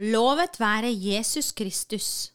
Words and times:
Lovet 0.00 0.54
være 0.56 0.88
Jesus 0.96 1.50
Kristus, 1.52 2.32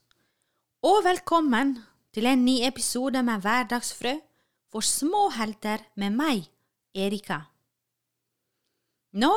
og 0.85 0.99
velkommen 1.01 1.71
til 2.13 2.27
en 2.29 2.43
ny 2.45 2.59
episode 2.67 3.23
med 3.25 3.41
Hverdagsfrø 3.41 4.11
for 4.69 4.85
små 4.85 5.31
helter 5.33 5.81
med 5.97 6.13
meg, 6.13 6.43
Erika. 6.93 7.39
Nå 9.17 9.31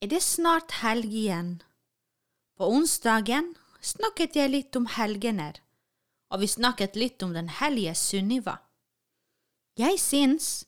er 0.00 0.08
det 0.08 0.22
snart 0.24 0.78
helg 0.80 1.12
igjen. 1.12 1.50
På 2.56 2.70
onsdagen 2.72 3.52
snakket 3.84 4.40
jeg 4.40 4.54
litt 4.54 4.80
om 4.80 4.88
helgener, 4.96 5.60
og 6.32 6.40
vi 6.40 6.48
snakket 6.48 6.96
litt 6.96 7.20
om 7.28 7.36
den 7.36 7.52
hellige 7.60 7.92
Sunniva. 8.06 8.56
Jeg 9.76 10.00
syns 10.00 10.64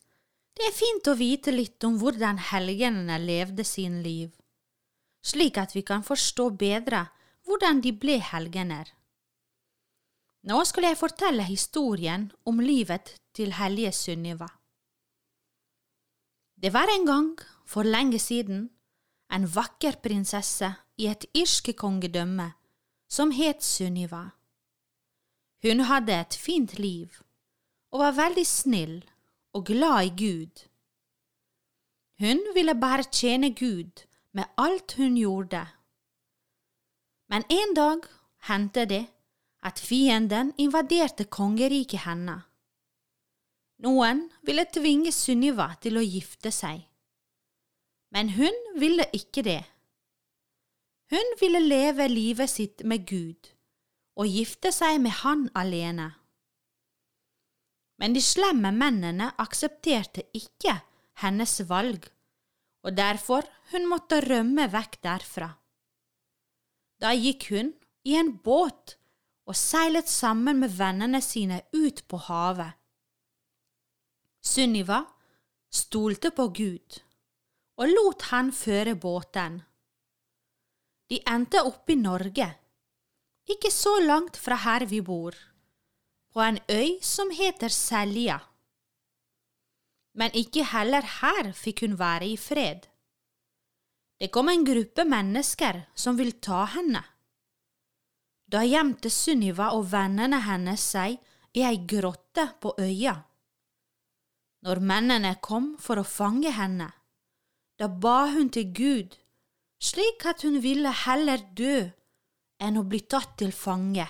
det 0.61 0.69
er 0.69 0.77
fint 0.77 1.09
å 1.09 1.17
vite 1.17 1.57
litt 1.57 1.89
om 1.89 1.97
hvordan 2.05 2.37
helgenene 2.53 3.17
levde 3.25 3.65
sin 3.65 4.03
liv, 4.05 4.29
slik 5.23 5.59
at 5.59 5.75
vi 5.77 5.83
kan 5.87 6.03
forstå 6.03 6.51
bedre 6.59 7.07
hvordan 7.47 7.81
de 7.83 7.93
ble 7.95 8.19
helgener. 8.23 8.91
Nå 10.43 10.65
skal 10.67 10.89
jeg 10.89 10.99
fortelle 10.99 11.47
historien 11.47 12.27
om 12.47 12.59
livet 12.61 13.15
til 13.35 13.55
hellige 13.55 13.93
Sunniva. 13.95 14.49
Det 16.63 16.73
var 16.75 16.91
en 16.91 17.07
gang, 17.07 17.39
for 17.67 17.83
lenge 17.83 18.19
siden, 18.19 18.71
en 19.33 19.47
vakker 19.55 19.97
prinsesse 20.03 20.69
i 20.99 21.07
et 21.11 21.25
irske 21.35 21.73
kongedømme 21.73 22.53
som 23.11 23.31
het 23.31 23.63
Sunniva. 23.65 24.33
Hun 25.63 25.87
hadde 25.87 26.15
et 26.21 26.35
fint 26.35 26.79
liv 26.79 27.23
og 27.93 28.03
var 28.03 28.19
veldig 28.19 28.47
snill 28.47 28.97
og 29.55 29.67
glad 29.67 30.09
i 30.09 30.13
Gud. 30.19 30.63
Hun 32.19 32.43
ville 32.55 32.75
bare 32.75 33.07
tjene 33.07 33.53
Gud 33.55 34.07
med 34.33 34.49
alt 34.57 34.97
hun 34.97 35.17
gjorde. 35.17 35.67
Men 37.29 37.45
en 37.49 37.75
dag 37.77 38.07
hendte 38.49 38.87
det 38.89 39.05
at 39.63 39.81
fienden 39.81 40.53
invaderte 40.59 41.25
kongeriket 41.25 42.05
hennes. 42.07 42.43
Noen 43.83 44.29
ville 44.47 44.65
tvinge 44.71 45.11
Sunniva 45.15 45.73
til 45.83 45.99
å 45.99 46.05
gifte 46.07 46.53
seg, 46.55 46.85
men 48.15 48.35
hun 48.37 48.59
ville 48.79 49.09
ikke 49.17 49.43
det. 49.43 49.63
Hun 51.11 51.35
ville 51.41 51.61
leve 51.61 52.07
livet 52.09 52.51
sitt 52.51 52.85
med 52.87 53.09
Gud 53.09 53.51
og 54.17 54.29
gifte 54.29 54.71
seg 54.73 55.01
med 55.03 55.17
Han 55.23 55.49
alene. 55.59 56.13
Men 57.99 58.15
de 58.15 58.23
slemme 58.25 58.73
mennene 58.75 59.31
aksepterte 59.41 60.25
ikke 60.37 60.79
hennes 61.23 61.55
valg, 61.69 62.07
og 62.83 62.97
derfor 62.97 63.47
hun 63.73 63.87
måtte 63.91 64.21
rømme 64.25 64.67
vekk 64.73 64.99
derfra. 65.05 65.49
Da 67.03 67.13
gikk 67.15 67.49
hun 67.51 67.73
i 68.07 68.17
en 68.19 68.35
båt 68.45 68.97
og 69.47 69.59
seilet 69.59 70.11
sammen 70.11 70.61
med 70.63 70.75
vennene 70.77 71.23
sine 71.23 71.63
ut 71.75 72.05
på 72.09 72.21
havet. 72.29 72.79
Sunniva 74.43 75.01
stolte 75.73 76.31
på 76.35 76.49
Gud 76.55 77.03
og 77.81 77.91
lot 77.91 78.27
han 78.31 78.53
føre 78.55 78.95
båten. 78.99 79.61
De 81.11 81.19
endte 81.29 81.63
opp 81.67 81.91
i 81.91 81.97
Norge, 81.99 82.47
ikke 83.51 83.73
så 83.75 83.99
langt 84.05 84.39
fra 84.39 84.59
her 84.65 84.87
vi 84.89 85.01
bor, 85.05 85.35
på 86.33 86.41
en 86.41 86.61
øy 86.71 87.01
som 87.05 87.33
heter 87.35 87.73
Selja. 87.73 88.39
Men 90.19 90.35
ikke 90.37 90.65
heller 90.73 91.07
her 91.21 91.53
fikk 91.57 91.87
hun 91.87 91.97
være 92.01 92.29
i 92.35 92.37
fred. 92.37 92.89
Det 94.21 94.31
kom 94.31 94.51
en 94.53 94.65
gruppe 94.65 95.05
mennesker 95.09 95.81
som 95.99 96.19
ville 96.19 96.39
ta 96.39 96.65
henne. 96.77 97.03
Da 98.53 98.61
gjemte 98.69 99.11
Sunniva 99.11 99.73
og 99.75 99.89
vennene 99.91 100.43
hennes 100.45 100.85
seg 100.95 101.17
i 101.57 101.65
ei 101.65 101.81
grotte 101.89 102.45
på 102.61 102.75
øya. 102.79 103.17
Når 104.63 104.81
mennene 104.85 105.33
kom 105.43 105.73
for 105.81 105.99
å 105.99 106.07
fange 106.07 106.53
henne, 106.55 106.87
da 107.81 107.89
ba 107.89 108.29
hun 108.31 108.53
til 108.53 108.69
Gud, 108.77 109.17
slik 109.83 110.27
at 110.29 110.45
hun 110.47 110.61
ville 110.63 110.93
heller 111.07 111.43
dø 111.57 111.89
enn 112.63 112.79
å 112.79 112.85
bli 112.87 113.01
tatt 113.11 113.35
til 113.41 113.51
fange. 113.57 114.07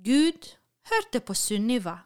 Gud 0.00 0.48
hørte 0.88 1.20
på 1.20 1.36
Sunniva 1.36 1.98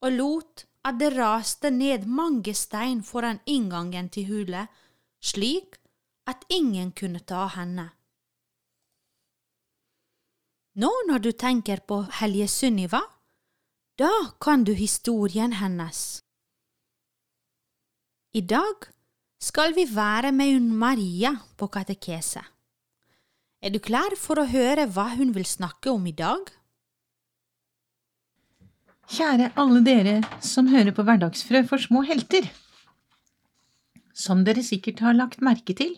og 0.00 0.16
lot 0.16 0.64
at 0.84 0.98
det 1.00 1.12
raste 1.16 1.70
ned 1.70 2.06
mange 2.08 2.54
stein 2.56 3.02
foran 3.04 3.40
inngangen 3.46 4.08
til 4.08 4.28
hulet, 4.30 4.68
slik 5.20 5.76
at 6.30 6.44
ingen 6.48 6.92
kunne 6.96 7.20
ta 7.20 7.46
henne. 7.54 7.90
Nå 10.80 10.90
når 11.08 11.24
du 11.24 11.32
tenker 11.32 11.82
på 11.84 12.04
Helje 12.20 12.46
Sunniva, 12.48 13.02
da 13.98 14.12
kan 14.40 14.64
du 14.64 14.72
historien 14.72 15.52
hennes. 15.58 16.22
I 18.32 18.40
dag 18.40 18.86
skal 19.42 19.74
vi 19.74 19.84
være 19.90 20.30
med 20.32 20.54
hun 20.54 20.70
Maria 20.78 21.34
på 21.58 21.66
katekese. 21.66 22.44
Er 23.60 23.74
du 23.74 23.80
klar 23.82 24.14
for 24.16 24.40
å 24.40 24.48
høre 24.48 24.86
hva 24.88 25.10
hun 25.18 25.34
vil 25.36 25.44
snakke 25.44 25.90
om 25.92 26.06
i 26.08 26.14
dag? 26.16 26.46
Kjære 29.10 29.48
alle 29.58 29.80
dere 29.82 30.18
som 30.38 30.68
hører 30.70 30.94
på 30.94 31.02
Hverdagsfrø 31.02 31.64
for 31.66 31.82
små 31.82 32.04
helter. 32.06 32.44
Som 34.14 34.44
dere 34.46 34.62
sikkert 34.62 35.00
har 35.02 35.16
lagt 35.18 35.42
merke 35.42 35.74
til, 35.74 35.96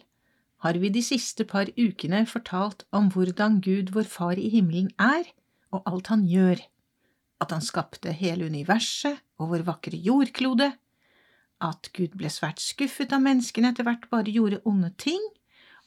har 0.65 0.79
vi 0.81 0.89
de 0.95 1.03
siste 1.05 1.45
par 1.45 1.69
ukene 1.77 2.23
fortalt 2.31 2.87
om 2.89 3.11
hvordan 3.13 3.59
Gud, 3.61 3.93
vår 3.93 4.09
Far 4.09 4.41
i 4.41 4.49
himmelen, 4.49 4.89
er, 4.97 5.29
og 5.77 5.85
alt 5.91 6.09
han 6.09 6.25
gjør, 6.25 6.63
at 7.45 7.53
han 7.53 7.61
skapte 7.61 8.15
hele 8.17 8.49
universet 8.49 9.21
og 9.37 9.53
vår 9.53 9.67
vakre 9.69 10.01
jordklode, 10.09 10.71
at 11.61 11.93
Gud 11.93 12.17
ble 12.17 12.33
svært 12.33 12.65
skuffet 12.65 13.13
av 13.13 13.21
menneskene 13.27 13.75
etter 13.75 13.85
hvert 13.91 14.09
bare 14.09 14.33
gjorde 14.33 14.63
onde 14.65 14.89
ting, 14.97 15.21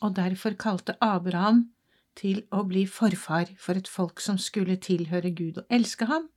og 0.06 0.14
derfor 0.22 0.54
kalte 0.62 0.94
Abraham 1.02 1.72
til 2.14 2.46
å 2.54 2.62
bli 2.70 2.86
forfar 2.86 3.50
for 3.58 3.82
et 3.82 3.90
folk 3.90 4.22
som 4.22 4.38
skulle 4.38 4.78
tilhøre 4.78 5.34
Gud 5.34 5.64
og 5.64 5.74
elske 5.74 6.06
ham, 6.06 6.30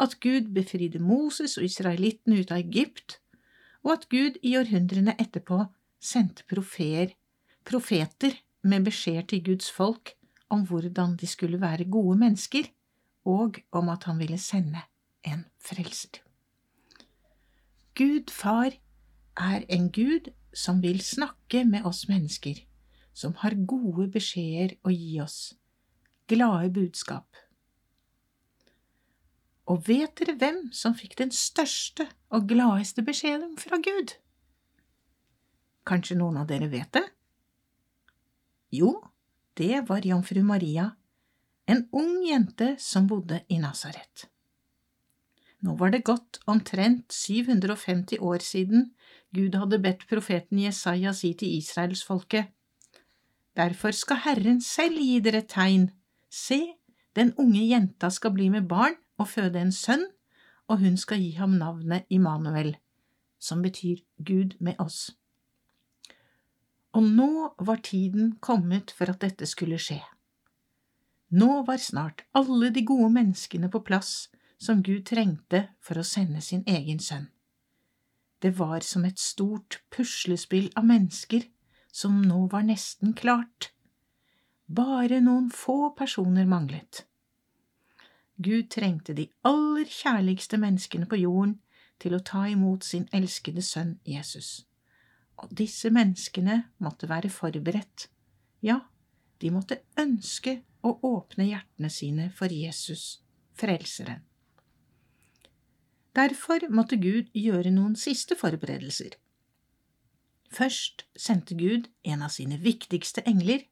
at 0.00 0.18
Gud 0.20 0.52
befridde 0.54 1.00
Moses 1.00 1.56
og 1.58 1.64
israelittene 1.64 2.40
ut 2.40 2.50
av 2.52 2.60
Egypt, 2.60 3.20
og 3.84 3.92
at 3.96 4.08
Gud 4.12 4.38
i 4.42 4.56
århundrene 4.58 5.14
etterpå 5.20 5.64
sendte 6.02 6.44
profeer 6.50 7.14
profeter 7.66 8.36
med 8.62 8.86
beskjed 8.86 9.28
til 9.30 9.42
Guds 9.44 9.70
folk 9.72 10.14
om 10.52 10.62
hvordan 10.68 11.16
de 11.18 11.26
skulle 11.26 11.60
være 11.60 11.88
gode 11.90 12.18
mennesker, 12.18 12.68
og 13.24 13.58
om 13.72 13.88
at 13.90 14.06
han 14.06 14.18
ville 14.18 14.38
sende 14.38 14.84
en 15.26 15.44
frelser. 15.58 16.22
Gud 17.96 18.30
Far 18.30 18.76
er 19.36 19.64
en 19.68 19.90
Gud 19.92 20.30
som 20.54 20.82
vil 20.82 21.00
snakke 21.00 21.64
med 21.64 21.84
oss 21.84 22.06
mennesker, 22.08 22.60
som 23.14 23.34
har 23.42 23.56
gode 23.66 24.06
beskjeder 24.12 24.76
å 24.84 24.92
gi 24.92 25.18
oss, 25.20 25.56
glade 26.28 26.70
budskap. 26.72 27.26
Og 29.66 29.82
vet 29.88 30.12
dere 30.20 30.36
hvem 30.38 30.60
som 30.74 30.94
fikk 30.94 31.16
den 31.18 31.32
største 31.34 32.06
og 32.30 32.46
gladeste 32.50 33.02
beskjeden 33.06 33.56
fra 33.58 33.80
Gud? 33.82 34.14
Kanskje 35.86 36.18
noen 36.18 36.38
av 36.42 36.46
dere 36.50 36.68
vet 36.70 36.92
det? 36.94 37.04
Jo, 38.74 38.92
det 39.58 39.82
var 39.88 40.06
jomfru 40.06 40.42
Maria, 40.46 40.92
en 41.66 41.86
ung 41.94 42.20
jente 42.26 42.74
som 42.82 43.06
bodde 43.10 43.40
i 43.50 43.58
Nasaret. 43.62 44.28
Nå 45.66 45.74
var 45.80 45.90
det 45.90 46.04
gått 46.06 46.38
omtrent 46.46 47.14
750 47.14 48.20
år 48.22 48.44
siden 48.44 48.90
Gud 49.34 49.56
hadde 49.58 49.80
bedt 49.82 50.04
profeten 50.10 50.60
Jesaja 50.62 51.14
si 51.16 51.32
til 51.34 51.56
israelsfolket, 51.58 52.52
Derfor 53.56 53.90
skal 53.96 54.20
Herren 54.20 54.60
selv 54.60 55.00
gi 55.00 55.16
dere 55.24 55.40
tegn. 55.48 55.88
Se, 56.28 56.58
den 57.16 57.32
unge 57.40 57.62
jenta 57.64 58.10
skal 58.12 58.34
bli 58.36 58.50
med 58.52 58.66
barn 58.68 58.98
og 59.18 59.28
føde 59.28 59.60
en 59.60 59.72
sønn, 59.72 60.04
og 60.68 60.80
hun 60.82 60.96
skal 60.96 61.22
gi 61.22 61.30
ham 61.38 61.56
navnet 61.60 62.06
Immanuel, 62.10 62.76
som 63.38 63.62
betyr 63.62 64.02
Gud 64.18 64.56
med 64.60 64.80
oss. 64.82 65.16
Og 66.96 67.04
nå 67.04 67.54
var 67.58 67.82
tiden 67.84 68.36
kommet 68.40 68.90
for 68.90 69.12
at 69.12 69.20
dette 69.20 69.46
skulle 69.46 69.78
skje. 69.78 70.00
Nå 71.30 71.62
var 71.66 71.82
snart 71.82 72.24
alle 72.34 72.70
de 72.70 72.84
gode 72.86 73.10
menneskene 73.12 73.70
på 73.70 73.82
plass 73.84 74.28
som 74.58 74.82
Gud 74.82 75.04
trengte 75.10 75.66
for 75.84 75.98
å 76.00 76.06
sende 76.06 76.40
sin 76.40 76.64
egen 76.66 77.00
sønn. 77.02 77.28
Det 78.42 78.52
var 78.58 78.84
som 78.84 79.04
et 79.04 79.18
stort 79.20 79.80
puslespill 79.92 80.70
av 80.76 80.86
mennesker 80.88 81.48
som 81.92 82.20
nå 82.22 82.46
var 82.52 82.66
nesten 82.68 83.14
klart. 83.16 83.72
Bare 84.66 85.20
noen 85.24 85.48
få 85.50 85.92
personer 85.96 86.46
manglet. 86.48 87.05
Gud 88.36 88.68
trengte 88.70 89.14
de 89.16 89.28
aller 89.48 89.88
kjærligste 89.88 90.60
menneskene 90.60 91.08
på 91.08 91.18
jorden 91.22 91.58
til 92.02 92.14
å 92.14 92.22
ta 92.22 92.44
imot 92.50 92.84
sin 92.84 93.08
elskede 93.16 93.64
sønn 93.64 93.96
Jesus 94.04 94.66
og 95.36 95.52
disse 95.56 95.90
menneskene 95.92 96.62
måtte 96.82 97.08
være 97.10 97.30
forberedt, 97.32 98.08
ja, 98.64 98.80
de 99.40 99.52
måtte 99.52 99.82
ønske 100.00 100.60
å 100.86 100.96
åpne 101.04 101.48
hjertene 101.50 101.90
sine 101.92 102.30
for 102.36 102.52
Jesus, 102.52 103.20
Frelseren. 103.56 104.24
Derfor 106.16 106.64
måtte 106.72 106.96
Gud 106.96 107.28
gjøre 107.36 107.72
noen 107.72 107.96
siste 108.00 108.36
forberedelser. 108.40 109.18
Først 110.52 111.04
sendte 111.18 111.56
Gud 111.58 111.90
en 112.04 112.24
av 112.24 112.32
sine 112.32 112.56
viktigste 112.62 113.24
engler, 113.28 113.66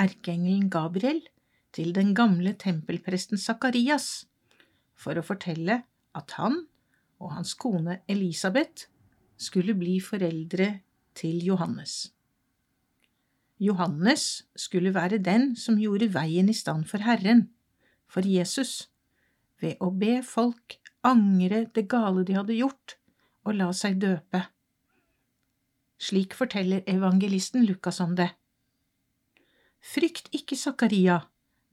erkeengelen 0.00 0.68
Gabriel, 0.72 1.22
til 1.72 1.94
den 1.94 2.14
gamle 2.16 2.54
tempelpresten 2.58 3.38
Sakarias 3.40 4.26
for 4.98 5.18
å 5.18 5.24
fortelle 5.24 5.82
at 6.18 6.36
han 6.38 6.62
og 7.18 7.34
hans 7.34 7.54
kone 7.58 8.00
Elisabeth 8.10 8.88
skulle 9.38 9.74
bli 9.78 9.98
foreldre 10.02 10.70
til 11.18 11.42
Johannes. 11.46 12.10
Johannes 13.58 14.44
skulle 14.56 14.94
være 14.94 15.18
den 15.18 15.54
som 15.58 15.78
gjorde 15.82 16.12
veien 16.14 16.50
i 16.50 16.54
stand 16.54 16.86
for 16.86 17.02
Herren, 17.02 17.48
for 18.06 18.26
Jesus, 18.26 18.88
ved 19.60 19.80
å 19.82 19.90
be 19.90 20.20
folk 20.22 20.78
angre 21.06 21.64
det 21.74 21.88
gale 21.90 22.22
de 22.26 22.36
hadde 22.38 22.58
gjort, 22.58 22.94
og 23.46 23.58
la 23.58 23.72
seg 23.74 23.98
døpe. 24.02 24.44
Slik 25.98 26.36
forteller 26.38 26.84
evangelisten 26.86 27.66
Lukas 27.66 27.98
om 28.00 28.14
det. 28.18 28.30
Frykt 29.82 30.30
ikke, 30.34 30.54
Zakaria, 30.58 31.24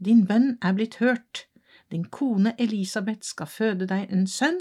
din 0.04 0.26
bønn 0.28 0.58
er 0.62 0.74
blitt 0.76 1.00
hørt, 1.00 1.46
din 1.92 2.06
kone 2.06 2.56
Elisabeth 2.60 3.24
skal 3.24 3.48
føde 3.48 3.88
deg 3.88 4.12
en 4.12 4.26
sønn, 4.28 4.60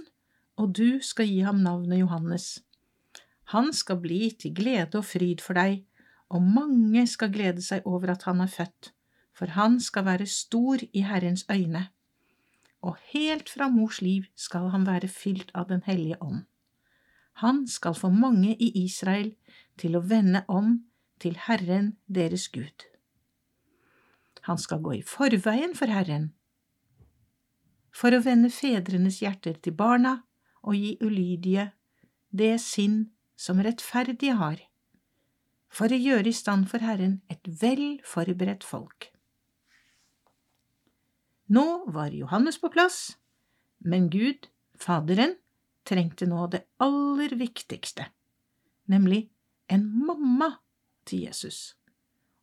og 0.57 0.77
du 0.79 1.01
skal 1.03 1.27
gi 1.27 1.41
ham 1.43 1.63
navnet 1.65 1.99
Johannes. 2.05 2.63
Han 3.53 3.73
skal 3.73 3.99
bli 4.01 4.31
til 4.39 4.55
glede 4.55 5.01
og 5.01 5.05
fryd 5.09 5.43
for 5.43 5.59
deg, 5.59 5.83
og 6.29 6.43
mange 6.43 7.07
skal 7.11 7.33
glede 7.33 7.63
seg 7.63 7.87
over 7.87 8.15
at 8.15 8.25
han 8.29 8.41
er 8.41 8.53
født, 8.53 8.93
for 9.35 9.51
han 9.57 9.81
skal 9.81 10.07
være 10.07 10.27
stor 10.31 10.81
i 10.93 11.05
Herrens 11.05 11.45
øyne. 11.51 11.89
Og 12.83 12.97
helt 13.13 13.49
fra 13.49 13.69
mors 13.69 14.01
liv 14.03 14.29
skal 14.37 14.71
han 14.71 14.87
være 14.87 15.09
fylt 15.09 15.51
av 15.55 15.69
Den 15.69 15.83
hellige 15.87 16.23
ånd. 16.23 16.45
Han 17.43 17.67
skal 17.67 17.95
få 17.95 18.09
mange 18.09 18.55
i 18.55 18.71
Israel 18.85 19.35
til 19.79 19.97
å 19.97 20.05
vende 20.05 20.45
om 20.49 20.85
til 21.21 21.39
Herren 21.47 21.97
deres 22.07 22.49
Gud. 22.49 22.94
Han 24.45 24.61
skal 24.61 24.83
gå 24.85 24.99
i 24.99 25.05
forveien 25.07 25.73
for 25.77 25.89
Herren, 25.89 26.33
for 27.95 28.13
å 28.13 28.23
vende 28.25 28.51
fedrenes 28.53 29.21
hjerter 29.23 29.57
til 29.63 29.77
barna 29.79 30.19
og 30.65 30.77
gi 30.77 30.97
ulydige 31.01 31.71
det 32.35 32.57
sinn 32.61 33.05
som 33.39 33.63
rettferdige 33.63 34.35
har, 34.41 34.59
for 35.71 35.91
å 35.91 35.99
gjøre 35.99 36.31
i 36.31 36.37
stand 36.37 36.69
for 36.71 36.85
Herren 36.85 37.21
et 37.33 37.47
vel 37.63 38.01
forberedt 38.07 38.67
folk. 38.67 39.11
Nå 41.55 41.85
var 41.93 42.15
Johannes 42.17 42.59
på 42.61 42.71
plass, 42.73 43.17
men 43.85 44.09
Gud, 44.11 44.49
Faderen, 44.81 45.37
trengte 45.87 46.27
nå 46.27 46.49
det 46.51 46.65
aller 46.83 47.37
viktigste, 47.39 48.09
nemlig 48.91 49.29
en 49.71 49.85
mamma 50.07 50.55
til 51.07 51.29
Jesus. 51.29 51.77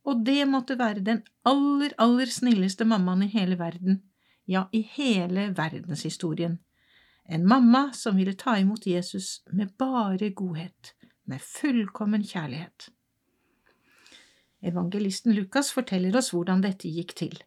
Og 0.06 0.26
det 0.26 0.48
måtte 0.50 0.80
være 0.80 1.04
den 1.06 1.22
aller, 1.46 1.94
aller 2.02 2.30
snilleste 2.32 2.86
mammaen 2.86 3.28
i 3.28 3.32
hele 3.34 3.60
verden, 3.60 4.02
ja, 4.50 4.66
i 4.74 4.82
hele 4.96 5.52
verdenshistorien 5.58 6.60
en 7.32 7.48
mamma 7.48 7.94
som 7.94 8.16
ville 8.16 8.34
ta 8.34 8.58
imot 8.60 8.86
Jesus 8.86 9.44
med 9.46 9.70
bare 9.78 10.30
godhet, 10.30 10.94
med 11.24 11.42
fullkommen 11.42 12.24
kjærlighet. 12.24 12.90
Evangelisten 14.62 15.34
Lukas 15.34 15.72
forteller 15.72 16.18
oss 16.18 16.34
hvordan 16.34 16.62
dette 16.66 16.92
gikk 16.92 17.16
til. 17.16 17.38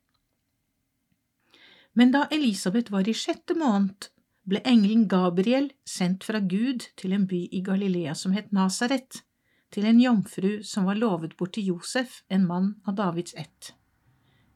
Men 1.92 2.14
da 2.14 2.24
Elisabeth 2.32 2.90
var 2.90 3.08
i 3.08 3.14
sjette 3.14 3.54
måned, 3.58 4.08
ble 4.48 4.60
engelen 4.64 5.04
Gabriel 5.08 5.70
sendt 5.84 6.24
fra 6.24 6.40
Gud 6.40 6.88
til 6.96 7.12
en 7.12 7.28
by 7.28 7.44
i 7.52 7.62
Galilea 7.64 8.16
som 8.18 8.32
het 8.32 8.50
Nasaret, 8.52 9.20
til 9.74 9.88
en 9.90 9.98
jomfru 10.00 10.60
som 10.62 10.86
var 10.86 10.98
lovet 11.00 11.34
bort 11.38 11.56
til 11.56 11.72
Josef, 11.72 12.22
en 12.30 12.46
mann 12.46 12.74
av 12.86 12.94
Davids 13.00 13.34
ett. 13.34 13.72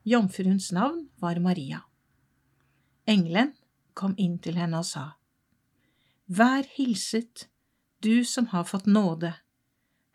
Jomfruens 0.06 0.70
navn 0.72 1.08
var 1.18 1.40
Maria. 1.42 1.82
Engelen 3.06 3.52
kom 3.98 4.14
inn 4.16 4.38
til 4.38 4.58
henne 4.60 4.78
og 4.78 4.86
sa, 4.86 5.04
Vær 6.28 6.66
hilset, 6.76 7.48
du 8.04 8.22
som 8.24 8.50
har 8.52 8.68
fått 8.68 8.86
nåde, 8.86 9.32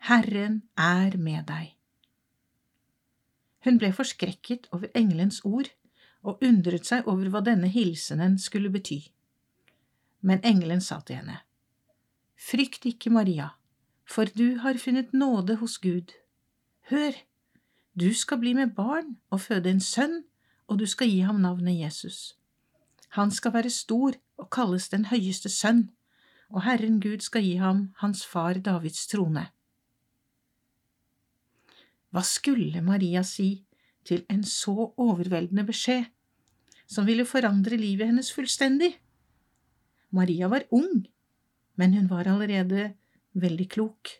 Herren 0.08 0.62
er 0.78 1.16
med 1.18 1.48
deg. 1.48 1.74
Hun 3.64 3.80
ble 3.80 3.90
forskrekket 3.96 4.68
over 4.76 4.92
engelens 4.96 5.40
ord 5.44 5.68
og 6.24 6.40
undret 6.44 6.88
seg 6.88 7.08
over 7.08 7.28
hva 7.32 7.42
denne 7.44 7.68
hilsenen 7.72 8.38
skulle 8.40 8.72
bety. 8.72 9.00
Men 10.24 10.40
engelen 10.44 10.80
sa 10.84 11.00
til 11.04 11.20
henne, 11.20 11.42
Frykt 12.34 12.84
ikke, 12.88 13.12
Maria, 13.12 13.54
for 14.04 14.28
du 14.36 14.58
har 14.60 14.78
funnet 14.78 15.12
nåde 15.12 15.56
hos 15.56 15.78
Gud. 15.78 16.12
Hør, 16.90 17.12
du 17.94 18.12
skal 18.14 18.38
bli 18.38 18.54
med 18.54 18.74
barn 18.76 19.16
og 19.30 19.40
føde 19.40 19.70
en 19.70 19.80
sønn, 19.80 20.24
og 20.68 20.78
du 20.78 20.86
skal 20.86 21.08
gi 21.08 21.20
ham 21.24 21.40
navnet 21.40 21.78
Jesus. 21.78 22.36
Han 23.16 23.30
skal 23.30 23.52
være 23.54 23.70
stor 23.70 24.16
og 24.36 24.50
kalles 24.50 24.88
den 24.88 25.04
høyeste 25.10 25.48
sønn, 25.48 25.90
og 26.50 26.64
Herren 26.64 27.00
Gud 27.00 27.22
skal 27.24 27.44
gi 27.44 27.56
ham 27.56 27.92
hans 28.02 28.24
far 28.26 28.58
Davids 28.58 29.06
trone. 29.06 29.46
Hva 32.10 32.22
skulle 32.22 32.82
Maria 32.82 33.22
si 33.26 33.64
til 34.06 34.24
en 34.30 34.44
så 34.46 34.90
overveldende 35.00 35.64
beskjed, 35.66 36.04
som 36.86 37.06
ville 37.06 37.24
forandre 37.26 37.78
livet 37.80 38.10
hennes 38.10 38.30
fullstendig? 38.32 38.92
Maria 40.14 40.50
var 40.50 40.66
ung, 40.70 41.06
men 41.74 41.94
hun 41.94 42.10
var 42.10 42.28
allerede 42.30 42.92
veldig 43.34 43.68
klok. 43.76 44.16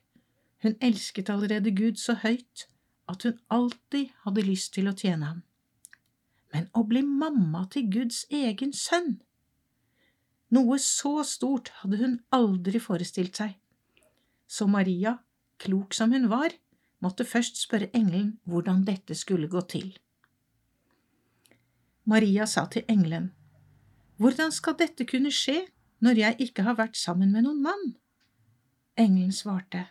Hun 0.65 0.77
elsket 0.81 1.31
allerede 1.31 1.75
Gud 1.77 2.01
så 2.01 2.17
høyt 2.23 2.69
at 3.09 3.27
hun 3.27 3.41
alltid 3.53 4.15
hadde 4.25 4.47
lyst 4.47 4.73
til 4.77 4.89
å 4.89 4.97
tjene 4.97 5.33
ham 5.33 5.43
men 6.55 6.69
å 6.79 6.85
bli 6.87 7.03
mamma 7.03 7.65
til 7.75 7.89
Guds 7.91 8.23
egen 8.31 8.73
sønn. 8.79 9.17
Noe 10.55 10.79
så 10.79 11.17
stort 11.27 11.73
hadde 11.81 11.99
hun 11.99 12.19
aldri 12.37 12.79
forestilt 12.79 13.41
seg. 13.41 13.57
Så 14.47 14.69
Maria, 14.71 15.17
klok 15.59 15.97
som 15.99 16.15
hun 16.15 16.29
var, 16.31 16.55
måtte 17.03 17.27
først 17.27 17.59
spørre 17.59 17.91
engelen 17.91 18.37
hvordan 18.47 18.85
dette 18.87 19.19
skulle 19.19 19.51
gå 19.51 19.65
til. 19.67 19.91
Maria 22.07 22.47
sa 22.47 22.69
til 22.71 22.87
engelen, 22.89 23.33
Hvordan 24.23 24.53
skal 24.55 24.77
dette 24.79 25.03
kunne 25.11 25.33
skje 25.35 25.65
når 25.99 26.19
jeg 26.21 26.37
ikke 26.47 26.63
har 26.63 26.77
vært 26.79 26.95
sammen 26.95 27.33
med 27.35 27.49
noen 27.49 27.65
mann? 27.65 27.97
Engelen 28.97 29.33
svarte, 29.33 29.87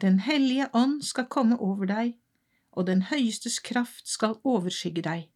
Den 0.00 0.18
hellige 0.18 0.68
ånd 0.72 1.04
skal 1.04 1.24
komme 1.26 1.56
over 1.56 1.86
deg, 1.86 2.18
og 2.72 2.86
den 2.86 3.02
høyestes 3.08 3.58
kraft 3.64 4.08
skal 4.08 4.36
overskygge 4.44 5.02
deg. 5.06 5.28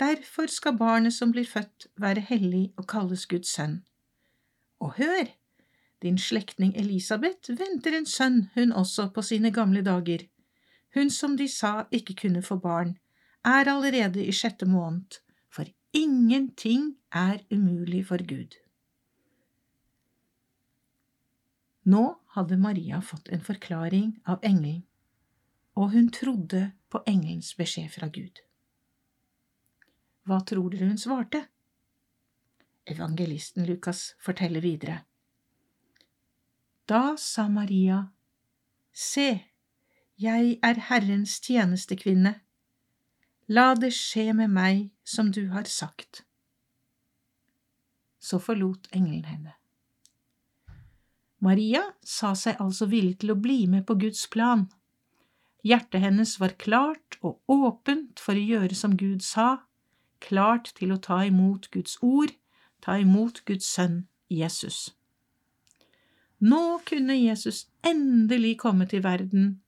Derfor 0.00 0.48
skal 0.48 0.78
barnet 0.78 1.12
som 1.12 1.32
blir 1.32 1.44
født, 1.44 1.86
være 2.00 2.24
hellig 2.30 2.72
og 2.76 2.86
kalles 2.88 3.26
Guds 3.26 3.52
sønn. 3.52 3.82
Og 4.80 4.94
hør, 4.96 5.28
din 6.02 6.18
slektning 6.18 6.72
Elisabeth 6.76 7.52
venter 7.60 7.98
en 7.98 8.06
sønn, 8.06 8.48
hun 8.54 8.72
også, 8.72 9.10
på 9.14 9.22
sine 9.22 9.52
gamle 9.52 9.84
dager. 9.84 10.24
Hun 10.94 11.10
som 11.10 11.36
de 11.36 11.48
sa 11.48 11.84
ikke 11.92 12.16
kunne 12.24 12.42
få 12.42 12.56
barn, 12.56 12.96
er 13.44 13.68
allerede 13.68 14.24
i 14.24 14.32
sjette 14.32 14.66
måned, 14.66 15.20
for 15.50 15.68
ingenting 15.92 16.96
er 17.12 17.44
umulig 17.50 18.06
for 18.06 18.24
Gud. 18.28 18.56
Nå 21.82 22.20
hadde 22.36 22.56
Maria 22.56 23.00
fått 23.02 23.28
en 23.28 23.42
forklaring 23.42 24.20
av 24.24 24.44
engelen, 24.46 24.84
og 25.74 25.90
hun 25.94 26.10
trodde 26.14 26.70
på 26.92 27.02
engelens 27.06 27.54
beskjed 27.58 27.90
fra 27.90 28.08
Gud. 28.12 28.42
Hva 30.28 30.38
tror 30.46 30.70
dere 30.70 30.90
hun 30.92 31.00
svarte? 31.00 31.46
Evangelisten 32.86 33.66
Lukas 33.66 34.12
forteller 34.22 34.62
videre. 34.62 35.00
Da 36.86 37.16
sa 37.18 37.48
Maria, 37.48 38.04
Se, 38.92 39.48
jeg 40.20 40.58
er 40.62 40.80
Herrens 40.90 41.38
tjenestekvinne. 41.40 42.34
La 43.48 43.72
det 43.74 43.90
skje 43.96 44.34
med 44.36 44.52
meg 44.52 44.90
som 45.04 45.32
du 45.32 45.46
har 45.54 45.64
sagt. 45.64 46.22
Så 48.20 48.38
forlot 48.38 48.90
engelen 48.92 49.24
henne. 49.24 49.56
Maria 51.42 51.82
sa 52.06 52.36
seg 52.38 52.60
altså 52.62 52.86
villig 52.86 53.18
til 53.22 53.34
å 53.34 53.40
bli 53.44 53.64
med 53.66 53.86
på 53.88 53.96
Guds 53.98 54.28
plan. 54.30 54.68
Hjertet 55.66 56.02
hennes 56.02 56.36
var 56.38 56.54
klart 56.58 57.18
og 57.22 57.42
åpent 57.50 58.22
for 58.22 58.38
å 58.38 58.46
gjøre 58.52 58.78
som 58.78 58.94
Gud 58.98 59.24
sa, 59.26 59.64
klart 60.22 60.70
til 60.78 60.94
å 60.94 61.00
ta 61.02 61.22
imot 61.26 61.68
Guds 61.74 61.96
ord, 62.02 62.30
ta 62.82 62.98
imot 63.02 63.42
Guds 63.46 63.66
sønn 63.66 64.04
Jesus. 64.30 64.92
Nå 66.42 66.82
kunne 66.86 67.14
Jesus 67.18 67.66
endelig 67.86 68.56
komme 68.62 68.86
til 68.90 69.02
verden, 69.04 69.58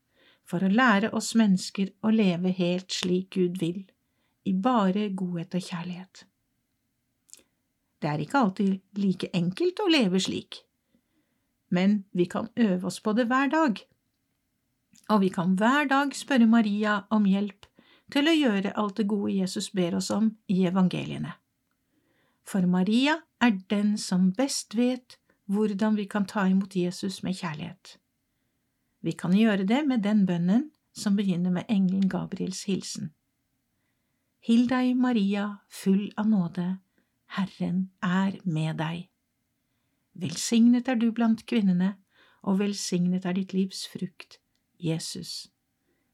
for 0.44 0.62
å 0.62 0.70
lære 0.70 1.10
oss 1.16 1.32
mennesker 1.38 1.90
å 2.04 2.10
leve 2.14 2.50
helt 2.54 2.92
slik 2.92 3.30
Gud 3.34 3.58
vil, 3.62 3.84
i 4.44 4.52
bare 4.52 5.08
godhet 5.14 5.54
og 5.54 5.66
kjærlighet. 5.70 6.24
Det 8.02 8.10
er 8.10 8.22
ikke 8.22 8.42
alltid 8.42 9.00
like 9.00 9.30
enkelt 9.32 9.80
å 9.80 9.88
leve 9.88 10.20
slik, 10.20 10.58
men 11.74 12.04
vi 12.12 12.28
kan 12.30 12.48
øve 12.56 12.86
oss 12.86 13.00
på 13.02 13.12
det 13.18 13.26
hver 13.30 13.50
dag. 13.50 13.80
Og 15.10 15.20
vi 15.20 15.28
kan 15.28 15.56
hver 15.58 15.88
dag 15.90 16.14
spørre 16.16 16.46
Maria 16.46 17.00
om 17.10 17.26
hjelp 17.28 17.66
til 18.12 18.28
å 18.30 18.36
gjøre 18.36 18.74
alt 18.78 19.00
det 19.00 19.08
gode 19.10 19.34
Jesus 19.34 19.70
ber 19.74 19.96
oss 19.98 20.10
om 20.14 20.30
i 20.48 20.62
evangeliene. 20.68 21.34
For 22.44 22.66
Maria 22.68 23.18
er 23.40 23.58
den 23.72 23.96
som 23.98 24.30
best 24.36 24.76
vet 24.76 25.18
hvordan 25.50 25.96
vi 25.96 26.06
kan 26.08 26.26
ta 26.28 26.46
imot 26.48 26.76
Jesus 26.76 27.22
med 27.24 27.36
kjærlighet. 27.40 27.96
Vi 29.04 29.12
kan 29.12 29.34
gjøre 29.36 29.66
det 29.68 29.82
med 29.88 30.04
den 30.04 30.24
bønnen 30.28 30.70
som 30.96 31.16
begynner 31.16 31.52
med 31.52 31.68
engelen 31.68 32.08
Gabriels 32.08 32.64
hilsen. 32.68 33.10
Hill 34.44 34.68
deg, 34.68 34.94
Maria, 34.96 35.48
full 35.72 36.10
av 36.20 36.28
nåde, 36.28 36.68
Herren 37.36 37.88
er 38.04 38.38
med 38.44 38.78
deg. 38.80 39.08
Velsignet 40.14 40.88
er 40.88 40.98
du 41.00 41.10
blant 41.12 41.42
kvinnene, 41.46 41.96
og 42.46 42.60
velsignet 42.60 43.26
er 43.26 43.34
ditt 43.34 43.54
livs 43.56 43.84
frukt, 43.90 44.38
Jesus. 44.78 45.48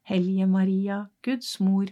Hellige 0.09 0.47
Maria, 0.47 1.05
Guds 1.23 1.59
mor, 1.61 1.91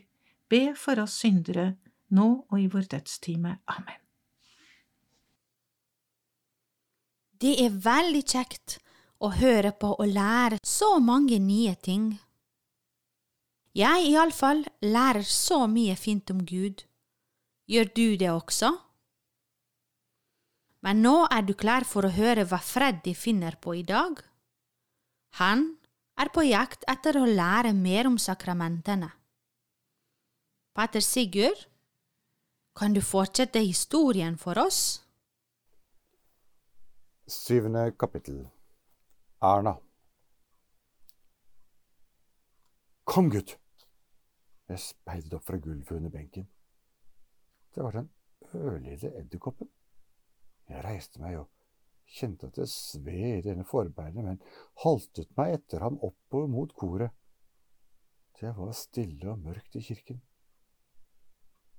be 0.49 0.73
for 0.77 1.01
oss 1.03 1.19
syndere, 1.21 1.75
nå 2.09 2.29
og 2.49 2.61
i 2.61 2.69
vår 2.73 2.89
dødstime. 2.95 3.59
Amen. 3.69 4.01
Det 7.39 7.55
er 7.63 7.77
veldig 7.85 8.25
kjekt 8.27 8.79
å 9.23 9.31
høre 9.37 9.71
på 9.77 9.93
og 9.95 10.09
lære 10.11 10.59
så 10.67 10.97
mange 10.99 11.39
nye 11.43 11.75
ting. 11.83 12.17
Jeg 13.79 14.09
iallfall 14.11 14.65
lærer 14.83 15.23
så 15.23 15.67
mye 15.71 15.95
fint 15.95 16.31
om 16.35 16.41
Gud. 16.47 16.83
Gjør 17.69 17.91
du 17.95 18.07
det 18.19 18.31
også? 18.33 18.73
Men 20.87 21.03
nå 21.03 21.15
er 21.27 21.43
du 21.43 21.55
klar 21.59 21.87
for 21.89 22.07
å 22.07 22.15
høre 22.15 22.45
hva 22.47 22.61
Freddy 22.63 23.15
finner 23.19 23.57
på 23.59 23.75
i 23.81 23.83
dag? 23.87 24.21
Han 25.41 25.65
er 26.19 26.31
på 26.35 26.45
jakt 26.47 26.87
etter 26.91 27.19
å 27.19 27.27
lære 27.27 27.73
mer 27.75 28.07
om 28.11 28.19
sakramentene. 28.19 29.11
Pater 30.75 31.03
Sigurd, 31.03 31.67
kan 32.79 32.95
du 32.95 33.03
fortsette 33.03 33.59
historien 33.59 34.37
for 34.39 34.59
oss? 34.63 35.03
Syvende 37.27 37.91
kapittel 37.99 38.45
Erna. 39.43 39.75
Kom, 43.09 43.31
gutt! 43.33 43.57
Jeg 44.69 44.83
speidet 44.85 45.35
opp 45.35 45.47
fra 45.49 45.59
gulvet 45.59 45.91
under 45.97 46.13
benken. 46.13 46.47
Det 47.75 47.83
var 47.83 47.99
den 47.99 48.11
ørlille 48.55 49.13
edderkoppen. 49.17 49.71
Jeg 50.69 50.85
reiste 50.85 51.23
meg 51.23 51.39
og 51.41 51.49
kjente 52.19 52.49
at 52.49 52.59
det 52.61 52.69
sved 52.73 53.39
i 53.39 53.45
denne 53.45 53.67
forbeinet, 53.69 54.25
men 54.25 54.41
haltet 54.85 55.31
meg 55.39 55.59
etter 55.59 55.85
ham 55.85 55.99
oppover 56.01 56.49
mot 56.53 56.73
koret. 56.77 57.13
Det 58.39 58.53
var 58.57 58.75
stille 58.77 59.33
og 59.33 59.41
mørkt 59.43 59.77
i 59.77 59.83
kirken. 59.83 60.21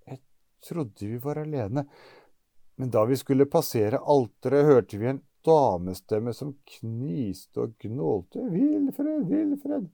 Jeg 0.07 0.19
trodde 0.65 1.07
vi 1.07 1.19
var 1.23 1.39
alene, 1.41 1.85
men 2.79 2.91
da 2.91 3.05
vi 3.07 3.17
skulle 3.19 3.49
passere 3.51 4.01
alteret, 4.11 4.67
hørte 4.67 4.99
vi 4.99 5.09
en 5.11 5.23
damestemme 5.45 6.33
som 6.35 6.53
kniste 6.79 7.63
og 7.63 7.77
gnålte. 7.79 8.43
Vilfred, 8.51 9.25
Vilfred! 9.29 9.87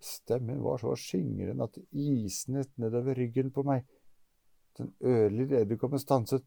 Stemmen 0.00 0.62
var 0.64 0.80
så 0.80 0.94
skingrende 0.96 1.66
at 1.66 1.76
det 1.76 1.84
isnet 1.92 2.70
nedover 2.80 3.18
ryggen 3.18 3.50
på 3.52 3.64
meg. 3.68 3.84
Den 4.78 4.94
ørlille 5.04 5.60
edderkoppen 5.60 6.00
stanset, 6.00 6.46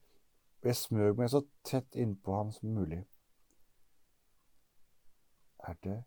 og 0.63 0.69
jeg 0.71 0.79
smøg 0.79 1.17
meg 1.19 1.27
så 1.27 1.41
tett 1.67 1.95
innpå 1.99 2.35
ham 2.37 2.51
som 2.55 2.71
mulig. 2.71 3.01
Er 5.59 5.75
det 5.83 6.03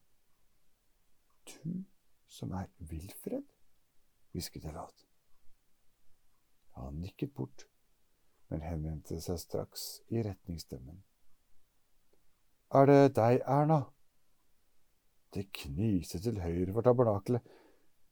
du 1.50 1.84
som 2.26 2.52
er 2.56 2.70
Vilfred? 2.78 3.44
hvisket 4.32 4.64
jeg 4.64 4.72
lavt. 4.72 5.06
Han 6.76 7.00
nikket 7.00 7.34
bort, 7.34 7.66
men 8.48 8.64
henvendte 8.64 9.20
seg 9.20 9.38
straks 9.40 9.84
i 10.12 10.20
retningsstemmen. 10.24 11.02
Er 12.76 12.88
det 12.88 13.14
deg, 13.16 13.40
Erna? 13.44 13.78
Det 15.32 15.46
kniste 15.52 16.20
til 16.20 16.40
høyre 16.40 16.72
for 16.72 16.84
tabernakelet, 16.84 17.44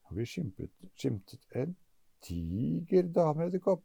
og 0.08 0.16
vi 0.16 0.28
skimtet, 0.28 0.72
skimtet 0.96 1.44
en 1.56 1.76
diger 2.28 3.08
dameedderkopp. 3.12 3.84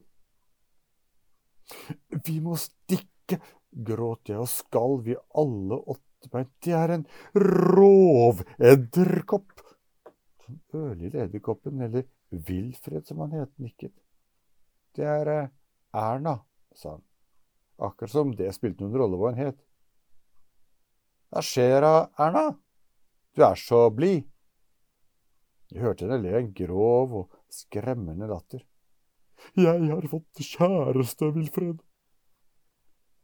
Vi 2.26 2.40
må 2.44 2.58
stikke, 2.60 3.40
gråt 3.70 4.30
jeg 4.32 4.40
og 4.42 4.50
skalv 4.50 5.04
vi 5.06 5.16
alle 5.38 5.78
åtte 5.94 6.30
bein. 6.34 6.50
Det 6.64 6.74
er 6.76 6.90
en 6.96 7.06
rovedderkopp! 7.38 9.52
Den 10.48 10.58
ørlille 10.74 11.28
edderkoppen, 11.28 11.82
eller 11.86 12.04
Wilfred 12.32 13.06
som 13.06 13.22
han 13.24 13.38
het, 13.38 13.52
nikket. 13.62 13.94
Det 14.98 15.06
er 15.06 15.30
eh, 15.30 15.52
Erna, 15.94 16.40
sa 16.76 16.96
han, 16.96 17.04
akkurat 17.78 18.14
som 18.14 18.34
det 18.38 18.54
spilte 18.56 18.84
noen 18.84 18.98
rolle 18.98 19.20
hva 19.20 19.32
han 19.32 19.44
het. 19.50 19.60
Hva 21.30 21.44
skjer 21.46 21.86
da, 21.86 21.94
Erna? 22.18 22.48
Du 23.38 23.46
er 23.46 23.62
så 23.62 23.86
blid. 23.94 24.26
Jeg 25.70 25.84
hørte 25.86 26.08
henne 26.08 26.18
le 26.24 26.34
en 26.40 26.50
grov 26.58 27.14
og 27.20 27.36
skremmende 27.54 28.26
latter. 28.30 28.64
Jeg 29.60 29.90
har 29.92 30.08
fått 30.12 30.42
kjæreste, 30.44 31.32
Wilfred. 31.36 31.80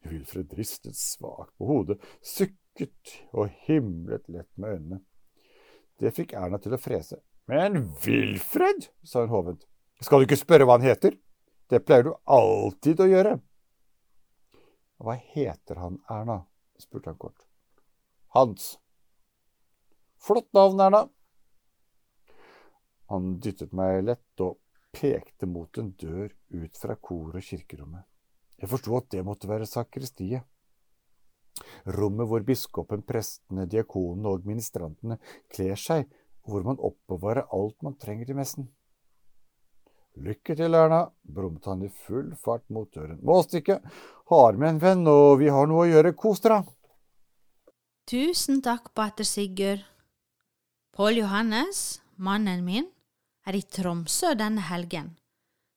Wilfred 0.05 0.53
ristet 0.57 0.98
svakt 0.98 1.53
på 1.57 1.67
hodet, 1.69 1.98
sukket 2.22 3.15
og 3.34 3.50
himlet 3.67 4.27
lett 4.29 4.51
med 4.55 4.77
øynene. 4.77 5.00
Det 6.00 6.12
fikk 6.15 6.36
Erna 6.38 6.60
til 6.62 6.75
å 6.75 6.81
frese. 6.81 7.22
Men 7.50 7.91
Wilfred, 8.05 8.89
sa 9.05 9.24
hun 9.24 9.34
hovent, 9.34 9.65
skal 10.03 10.22
du 10.22 10.27
ikke 10.27 10.39
spørre 10.41 10.67
hva 10.67 10.79
han 10.79 10.88
heter? 10.88 11.15
Det 11.72 11.81
pleier 11.86 12.07
du 12.10 12.13
alltid 12.29 13.01
å 13.01 13.10
gjøre. 13.10 13.36
Hva 15.01 15.15
heter 15.34 15.79
han, 15.81 16.00
Erna? 16.12 16.43
spurte 16.79 17.12
han 17.12 17.19
kort. 17.19 17.45
Hans. 18.36 18.75
Flott 20.19 20.51
navn, 20.53 20.81
Erna. 20.84 21.05
Han 23.12 23.36
dyttet 23.39 23.74
meg 23.77 24.03
lett 24.07 24.43
og 24.43 24.57
pekte 24.96 25.48
mot 25.50 25.78
en 25.82 25.92
dør 26.00 26.30
ut 26.32 26.80
fra 26.80 26.96
kor- 26.96 27.36
og 27.36 27.44
kirkerommet. 27.44 28.06
Jeg 28.56 28.72
forsto 28.72 28.96
at 28.98 29.10
det 29.12 29.25
måtte 29.28 29.50
være 29.52 29.68
sakristiet. 29.68 30.46
Rommet 31.98 32.28
hvor 32.28 32.44
biskopen, 32.48 33.04
prestene, 33.08 33.68
diakonene 33.72 34.32
og 34.32 34.48
ministrantene 34.48 35.20
kler 35.52 35.75
seg, 35.80 36.08
og 36.46 36.56
hvor 36.56 36.66
man 36.68 36.82
oppbevarer 36.84 37.48
alt 37.56 37.84
man 37.84 37.96
trenger 38.00 38.32
i 38.32 38.38
messen. 38.38 38.70
Lykke 40.16 40.56
til, 40.56 40.75
Erna, 40.80 41.02
brummet 41.28 41.66
han 41.68 41.84
i 41.84 41.92
full 42.06 42.32
fart 42.40 42.64
mot 42.72 42.88
døren. 42.96 43.20
Må 43.24 43.42
stikke, 43.44 43.82
har 44.32 44.60
med 44.60 44.70
en 44.70 44.82
venn, 44.84 45.04
og 45.12 45.42
vi 45.42 45.52
har 45.52 45.68
noe 45.68 45.84
å 45.84 45.90
gjøre, 45.90 46.16
kos 46.16 46.44
dere! 46.46 46.62
Tusen 48.08 48.62
takk, 48.64 48.94
pater 48.96 49.28
Sigurd. 49.28 49.84
Pål 50.96 51.20
Johannes, 51.20 52.00
mannen 52.16 52.64
min, 52.64 52.88
er 53.46 53.58
i 53.58 53.62
Tromsø 53.62 54.34
denne 54.38 54.64
helgen, 54.70 55.12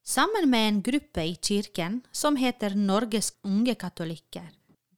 sammen 0.05 0.49
med 0.51 0.69
en 0.69 0.81
gruppe 0.83 1.25
i 1.25 1.37
kirken 1.37 2.01
som 2.13 2.37
heter 2.41 2.77
Norges 2.77 3.35
unge 3.45 3.75
katolikker. 3.75 4.49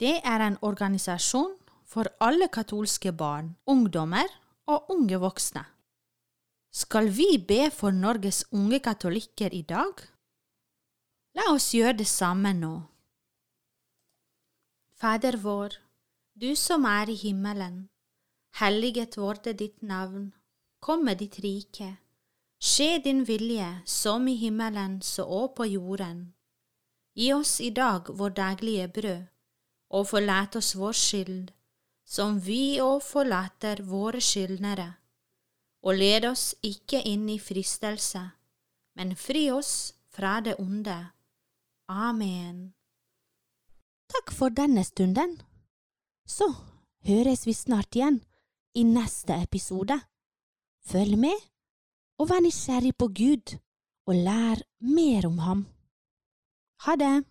Det 0.01 0.21
er 0.25 0.47
en 0.47 0.57
organisasjon 0.63 1.57
for 1.85 2.09
alle 2.21 2.49
katolske 2.49 3.13
barn, 3.13 3.57
ungdommer 3.67 4.31
og 4.71 4.91
unge 4.95 5.19
voksne. 5.21 5.65
Skal 6.71 7.11
vi 7.11 7.35
be 7.43 7.67
for 7.75 7.91
Norges 7.91 8.45
unge 8.55 8.79
katolikker 8.79 9.51
i 9.53 9.63
dag? 9.67 10.05
La 11.35 11.51
oss 11.51 11.73
gjøre 11.75 11.99
det 11.99 12.07
samme 12.07 12.53
nå. 12.55 12.75
Fader 15.01 15.39
vår, 15.43 15.75
du 16.39 16.55
som 16.55 16.87
er 16.87 17.11
i 17.11 17.17
himmelen. 17.19 17.89
Helliget 18.61 19.17
vorde 19.19 19.55
ditt 19.57 19.83
navn. 19.83 20.31
Kom 20.81 21.05
med 21.05 21.19
ditt 21.19 21.39
rike. 21.43 21.97
Skje 22.61 22.99
din 22.99 23.25
vilje, 23.25 23.81
som 23.87 24.29
i 24.29 24.35
himmelen 24.37 24.99
så 25.03 25.25
òg 25.25 25.55
på 25.57 25.65
jorden. 25.65 26.35
Gi 27.17 27.33
oss 27.33 27.55
i 27.61 27.71
dag 27.73 28.11
vår 28.13 28.35
daglige 28.37 28.89
brød, 28.89 29.23
og 29.91 30.09
forlat 30.11 30.57
oss 30.61 30.75
vår 30.77 30.93
skyld, 30.93 31.47
som 32.05 32.37
vi 32.45 32.77
òg 32.85 33.01
forlater 33.03 33.81
våre 33.83 34.21
skyldnere. 34.21 34.91
Og 35.83 35.97
led 35.97 36.27
oss 36.29 36.53
ikke 36.61 37.01
inn 37.09 37.29
i 37.33 37.39
fristelse, 37.41 38.27
men 38.95 39.17
fri 39.17 39.49
oss 39.51 39.95
fra 40.13 40.41
det 40.45 40.59
onde. 40.61 40.99
Amen. 41.89 42.75
Takk 44.13 44.35
for 44.37 44.53
denne 44.53 44.85
stunden. 44.85 45.39
Så 46.29 46.53
høres 47.09 47.47
vi 47.47 47.57
snart 47.57 47.97
igjen 47.97 48.21
i 48.77 48.85
neste 48.85 49.41
episode. 49.41 49.97
Følg 50.85 51.17
med, 51.19 51.50
og 52.21 52.29
vær 52.29 52.43
nysgjerrig 52.45 52.93
på 53.01 53.07
Gud, 53.17 53.57
og 54.09 54.15
lær 54.15 54.61
mer 54.85 55.27
om 55.29 55.39
ham. 55.41 55.61
Ha 56.85 56.97
det! 57.01 57.25